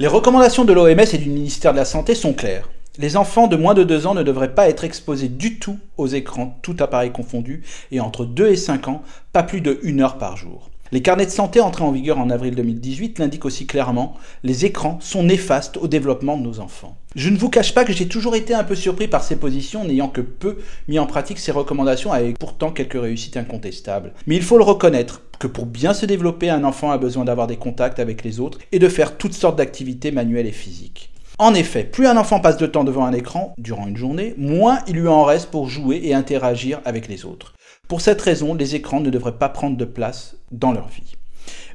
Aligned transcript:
Les 0.00 0.06
recommandations 0.06 0.64
de 0.64 0.72
l'OMS 0.72 1.00
et 1.12 1.18
du 1.18 1.28
ministère 1.28 1.72
de 1.72 1.78
la 1.78 1.84
Santé 1.84 2.14
sont 2.14 2.32
claires. 2.32 2.68
Les 2.98 3.16
enfants 3.16 3.48
de 3.48 3.56
moins 3.56 3.74
de 3.74 3.82
2 3.82 4.06
ans 4.06 4.14
ne 4.14 4.22
devraient 4.22 4.54
pas 4.54 4.68
être 4.68 4.84
exposés 4.84 5.26
du 5.26 5.58
tout 5.58 5.76
aux 5.96 6.06
écrans, 6.06 6.56
tout 6.62 6.76
appareil 6.78 7.10
confondu, 7.10 7.64
et 7.90 7.98
entre 7.98 8.24
2 8.24 8.46
et 8.46 8.56
5 8.56 8.86
ans, 8.86 9.02
pas 9.32 9.42
plus 9.42 9.60
de 9.60 9.80
1 9.84 9.98
heure 9.98 10.16
par 10.16 10.36
jour. 10.36 10.70
Les 10.90 11.02
carnets 11.02 11.26
de 11.26 11.30
santé 11.30 11.60
entrés 11.60 11.84
en 11.84 11.92
vigueur 11.92 12.18
en 12.18 12.30
avril 12.30 12.54
2018 12.54 13.18
l'indiquent 13.18 13.44
aussi 13.44 13.66
clairement, 13.66 14.16
les 14.42 14.64
écrans 14.64 14.98
sont 15.02 15.22
néfastes 15.22 15.76
au 15.76 15.86
développement 15.86 16.38
de 16.38 16.42
nos 16.42 16.60
enfants. 16.60 16.96
Je 17.14 17.28
ne 17.28 17.36
vous 17.36 17.50
cache 17.50 17.74
pas 17.74 17.84
que 17.84 17.92
j'ai 17.92 18.08
toujours 18.08 18.36
été 18.36 18.54
un 18.54 18.64
peu 18.64 18.74
surpris 18.74 19.06
par 19.06 19.22
ces 19.22 19.36
positions, 19.36 19.84
n'ayant 19.84 20.08
que 20.08 20.22
peu 20.22 20.58
mis 20.88 20.98
en 20.98 21.06
pratique 21.06 21.38
ces 21.38 21.52
recommandations 21.52 22.12
avec 22.12 22.38
pourtant 22.38 22.70
quelques 22.70 23.00
réussites 23.00 23.36
incontestables. 23.36 24.14
Mais 24.26 24.36
il 24.36 24.42
faut 24.42 24.56
le 24.56 24.64
reconnaître, 24.64 25.22
que 25.38 25.46
pour 25.46 25.66
bien 25.66 25.92
se 25.92 26.06
développer, 26.06 26.48
un 26.48 26.64
enfant 26.64 26.90
a 26.90 26.98
besoin 26.98 27.24
d'avoir 27.24 27.46
des 27.46 27.56
contacts 27.56 27.98
avec 27.98 28.24
les 28.24 28.40
autres 28.40 28.58
et 28.72 28.78
de 28.78 28.88
faire 28.88 29.18
toutes 29.18 29.34
sortes 29.34 29.56
d'activités 29.56 30.10
manuelles 30.10 30.46
et 30.46 30.52
physiques. 30.52 31.10
En 31.40 31.54
effet, 31.54 31.84
plus 31.84 32.08
un 32.08 32.16
enfant 32.16 32.40
passe 32.40 32.56
de 32.56 32.66
temps 32.66 32.82
devant 32.82 33.04
un 33.04 33.12
écran 33.12 33.54
durant 33.58 33.86
une 33.86 33.96
journée, 33.96 34.34
moins 34.36 34.80
il 34.88 34.96
lui 34.96 35.06
en 35.06 35.22
reste 35.22 35.52
pour 35.52 35.68
jouer 35.68 36.00
et 36.02 36.12
interagir 36.12 36.80
avec 36.84 37.06
les 37.06 37.24
autres. 37.24 37.54
Pour 37.86 38.00
cette 38.00 38.20
raison, 38.20 38.54
les 38.54 38.74
écrans 38.74 38.98
ne 38.98 39.08
devraient 39.08 39.38
pas 39.38 39.48
prendre 39.48 39.76
de 39.76 39.84
place 39.84 40.36
dans 40.50 40.72
leur 40.72 40.88
vie. 40.88 41.14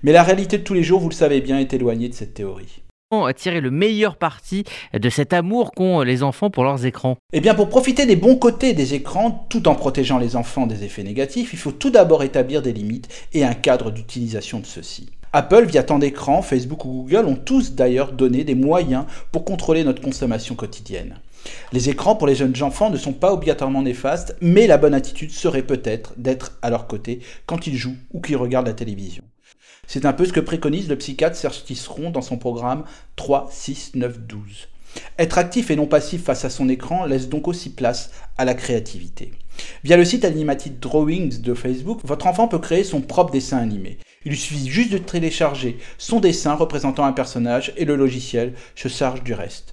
Mais 0.03 0.11
la 0.11 0.23
réalité 0.23 0.57
de 0.57 0.63
tous 0.63 0.73
les 0.73 0.83
jours, 0.83 0.99
vous 0.99 1.07
le 1.07 1.15
savez 1.15 1.39
bien, 1.39 1.59
est 1.59 1.73
éloignée 1.73 2.09
de 2.09 2.13
cette 2.13 2.33
théorie 2.33 2.83
tirer 3.35 3.61
le 3.61 3.69
meilleur 3.69 4.17
parti 4.17 4.63
de 4.91 5.09
cet 5.09 5.33
amour 5.33 5.71
qu'ont 5.71 6.01
les 6.01 6.23
enfants 6.23 6.49
pour 6.49 6.63
leurs 6.63 6.85
écrans? 6.85 7.17
Eh 7.31 7.41
bien, 7.41 7.53
pour 7.53 7.69
profiter 7.69 8.07
des 8.07 8.15
bons 8.15 8.35
côtés 8.35 8.73
des 8.73 8.95
écrans, 8.95 9.45
tout 9.49 9.67
en 9.67 9.75
protégeant 9.75 10.17
les 10.17 10.35
enfants 10.35 10.65
des 10.65 10.83
effets 10.83 11.03
négatifs, 11.03 11.53
il 11.53 11.59
faut 11.59 11.71
tout 11.71 11.91
d'abord 11.91 12.23
établir 12.23 12.63
des 12.63 12.73
limites 12.73 13.07
et 13.33 13.43
un 13.43 13.53
cadre 13.53 13.91
d'utilisation 13.91 14.59
de 14.59 14.65
ceux-ci. 14.65 15.11
Apple, 15.35 15.65
via 15.65 15.81
tant 15.81 15.97
d'écrans, 15.97 16.43
Facebook 16.43 16.85
ou 16.85 16.89
Google 16.89 17.25
ont 17.25 17.35
tous 17.35 17.73
d'ailleurs 17.73 18.11
donné 18.11 18.43
des 18.43 18.53
moyens 18.53 19.05
pour 19.31 19.45
contrôler 19.45 19.83
notre 19.83 19.99
consommation 19.99 20.53
quotidienne. 20.53 21.19
Les 21.71 21.89
écrans 21.89 22.15
pour 22.15 22.27
les 22.27 22.35
jeunes 22.35 22.61
enfants 22.61 22.91
ne 22.91 22.97
sont 22.97 23.13
pas 23.13 23.33
obligatoirement 23.33 23.81
néfastes, 23.81 24.35
mais 24.41 24.67
la 24.67 24.77
bonne 24.77 24.93
attitude 24.93 25.31
serait 25.31 25.63
peut-être 25.63 26.13
d'être 26.17 26.59
à 26.61 26.69
leur 26.69 26.85
côté 26.85 27.19
quand 27.47 27.65
ils 27.65 27.75
jouent 27.75 27.97
ou 28.13 28.21
qu'ils 28.21 28.37
regardent 28.37 28.67
la 28.67 28.73
télévision. 28.73 29.23
C'est 29.87 30.05
un 30.05 30.13
peu 30.13 30.25
ce 30.25 30.33
que 30.33 30.39
préconise 30.39 30.87
le 30.87 30.99
psychiatre 30.99 31.35
Serge 31.35 31.63
Tisseron 31.63 32.11
dans 32.11 32.21
son 32.21 32.37
programme 32.37 32.83
3, 33.15 33.49
6, 33.51 33.93
9, 33.95 34.19
12. 34.19 34.67
Être 35.17 35.39
actif 35.39 35.71
et 35.71 35.75
non 35.75 35.87
passif 35.87 36.23
face 36.23 36.45
à 36.45 36.51
son 36.51 36.69
écran 36.69 37.07
laisse 37.07 37.27
donc 37.27 37.47
aussi 37.47 37.71
place 37.71 38.11
à 38.37 38.45
la 38.45 38.53
créativité. 38.53 39.31
Via 39.83 39.97
le 39.97 40.05
site 40.05 40.25
Animated 40.25 40.79
Drawings 40.79 41.41
de 41.41 41.53
Facebook, 41.53 41.99
votre 42.03 42.27
enfant 42.27 42.47
peut 42.47 42.59
créer 42.59 42.83
son 42.83 43.01
propre 43.01 43.31
dessin 43.31 43.57
animé. 43.57 43.97
Il 44.25 44.31
lui 44.31 44.37
suffit 44.37 44.69
juste 44.69 44.91
de 44.91 44.97
télécharger 44.97 45.77
son 45.97 46.19
dessin 46.19 46.53
représentant 46.53 47.05
un 47.05 47.11
personnage 47.11 47.73
et 47.77 47.85
le 47.85 47.95
logiciel 47.95 48.53
se 48.75 48.87
charge 48.87 49.23
du 49.23 49.33
reste. 49.33 49.72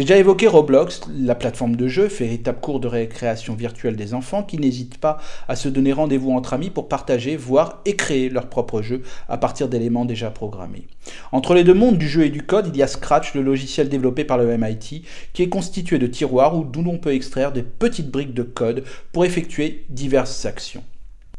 J'ai 0.00 0.06
déjà 0.06 0.16
évoqué 0.16 0.46
Roblox, 0.46 1.02
la 1.14 1.34
plateforme 1.34 1.76
de 1.76 1.86
jeu, 1.86 2.06
véritable 2.06 2.58
cours 2.58 2.80
de 2.80 2.88
récréation 2.88 3.54
virtuelle 3.54 3.96
des 3.96 4.14
enfants 4.14 4.42
qui 4.42 4.56
n'hésitent 4.56 4.96
pas 4.96 5.18
à 5.46 5.56
se 5.56 5.68
donner 5.68 5.92
rendez-vous 5.92 6.30
entre 6.30 6.54
amis 6.54 6.70
pour 6.70 6.88
partager, 6.88 7.36
voir 7.36 7.82
et 7.84 7.96
créer 7.96 8.30
leur 8.30 8.48
propre 8.48 8.80
jeu 8.80 9.02
à 9.28 9.36
partir 9.36 9.68
d'éléments 9.68 10.06
déjà 10.06 10.30
programmés. 10.30 10.86
Entre 11.32 11.52
les 11.52 11.64
deux 11.64 11.74
mondes 11.74 11.98
du 11.98 12.08
jeu 12.08 12.24
et 12.24 12.30
du 12.30 12.40
code, 12.40 12.68
il 12.68 12.78
y 12.78 12.82
a 12.82 12.86
Scratch, 12.86 13.34
le 13.34 13.42
logiciel 13.42 13.90
développé 13.90 14.24
par 14.24 14.38
le 14.38 14.56
MIT, 14.56 15.02
qui 15.34 15.42
est 15.42 15.50
constitué 15.50 15.98
de 15.98 16.06
tiroirs 16.06 16.56
d'où 16.56 16.82
l'on 16.82 16.96
peut 16.96 17.12
extraire 17.12 17.52
des 17.52 17.62
petites 17.62 18.10
briques 18.10 18.32
de 18.32 18.42
code 18.42 18.84
pour 19.12 19.26
effectuer 19.26 19.84
diverses 19.90 20.46
actions. 20.46 20.82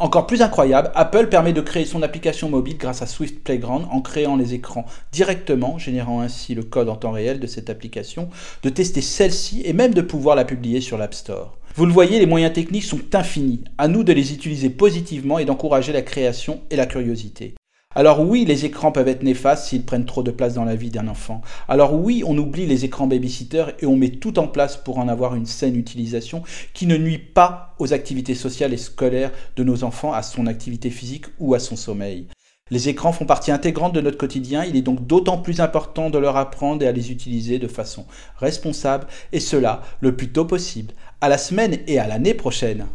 Encore 0.01 0.25
plus 0.25 0.41
incroyable, 0.41 0.89
Apple 0.95 1.27
permet 1.27 1.53
de 1.53 1.61
créer 1.61 1.85
son 1.85 2.01
application 2.01 2.49
mobile 2.49 2.79
grâce 2.79 3.03
à 3.03 3.05
Swift 3.05 3.43
Playground 3.43 3.85
en 3.91 4.01
créant 4.01 4.35
les 4.35 4.55
écrans 4.55 4.87
directement, 5.11 5.77
générant 5.77 6.21
ainsi 6.21 6.55
le 6.55 6.63
code 6.63 6.89
en 6.89 6.95
temps 6.95 7.11
réel 7.11 7.39
de 7.39 7.45
cette 7.45 7.69
application, 7.69 8.27
de 8.63 8.69
tester 8.69 9.01
celle-ci 9.01 9.61
et 9.63 9.73
même 9.73 9.93
de 9.93 10.01
pouvoir 10.01 10.35
la 10.35 10.43
publier 10.43 10.81
sur 10.81 10.97
l'App 10.97 11.13
Store. 11.13 11.55
Vous 11.75 11.85
le 11.85 11.93
voyez, 11.93 12.17
les 12.17 12.25
moyens 12.25 12.51
techniques 12.51 12.83
sont 12.83 13.13
infinis. 13.13 13.63
À 13.77 13.87
nous 13.87 14.03
de 14.03 14.11
les 14.11 14.33
utiliser 14.33 14.71
positivement 14.71 15.37
et 15.37 15.45
d'encourager 15.45 15.93
la 15.93 16.01
création 16.01 16.61
et 16.71 16.77
la 16.77 16.87
curiosité. 16.87 17.53
Alors 17.93 18.21
oui, 18.21 18.45
les 18.45 18.63
écrans 18.63 18.93
peuvent 18.93 19.09
être 19.09 19.21
néfastes 19.21 19.65
s'ils 19.65 19.83
prennent 19.83 20.05
trop 20.05 20.23
de 20.23 20.31
place 20.31 20.53
dans 20.53 20.63
la 20.63 20.75
vie 20.75 20.91
d'un 20.91 21.09
enfant. 21.09 21.41
Alors 21.67 21.93
oui, 21.93 22.23
on 22.25 22.37
oublie 22.37 22.65
les 22.65 22.85
écrans 22.85 23.05
babysitter 23.05 23.65
et 23.81 23.85
on 23.85 23.97
met 23.97 24.11
tout 24.11 24.39
en 24.39 24.47
place 24.47 24.77
pour 24.77 24.97
en 24.97 25.09
avoir 25.09 25.35
une 25.35 25.45
saine 25.45 25.75
utilisation 25.75 26.41
qui 26.73 26.87
ne 26.87 26.95
nuit 26.95 27.17
pas 27.17 27.75
aux 27.79 27.91
activités 27.91 28.33
sociales 28.33 28.71
et 28.71 28.77
scolaires 28.77 29.31
de 29.57 29.65
nos 29.65 29.83
enfants, 29.83 30.13
à 30.13 30.21
son 30.21 30.47
activité 30.47 30.89
physique 30.89 31.25
ou 31.37 31.53
à 31.53 31.59
son 31.59 31.75
sommeil. 31.75 32.27
Les 32.69 32.87
écrans 32.87 33.11
font 33.11 33.25
partie 33.25 33.51
intégrante 33.51 33.93
de 33.93 33.99
notre 33.99 34.17
quotidien, 34.17 34.63
il 34.63 34.77
est 34.77 34.81
donc 34.81 35.05
d'autant 35.05 35.39
plus 35.39 35.59
important 35.59 36.09
de 36.09 36.17
leur 36.17 36.37
apprendre 36.37 36.83
et 36.83 36.87
à 36.87 36.93
les 36.93 37.11
utiliser 37.11 37.59
de 37.59 37.67
façon 37.67 38.05
responsable, 38.37 39.07
et 39.33 39.41
cela 39.41 39.81
le 39.99 40.15
plus 40.15 40.31
tôt 40.31 40.45
possible. 40.45 40.93
À 41.19 41.27
la 41.27 41.37
semaine 41.37 41.79
et 41.87 41.99
à 41.99 42.07
l'année 42.07 42.33
prochaine. 42.33 42.85